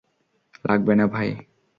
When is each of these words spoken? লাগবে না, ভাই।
লাগবে 0.65 0.93
না, 0.95 1.05
ভাই। 1.07 1.29